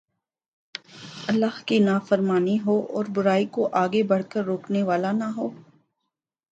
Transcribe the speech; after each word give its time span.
اللہ 1.27 1.55
کی 1.67 1.77
نافرمانی 1.81 2.57
ہو 2.65 2.75
اور 2.89 3.05
برائی 3.15 3.45
کوآگے 3.51 4.03
بڑھ 4.09 4.23
کر 4.29 4.43
روکنے 4.45 4.81
والا 4.83 5.11
نہ 5.13 5.27
ہو 5.37 5.47